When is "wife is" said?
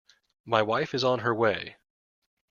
0.63-1.03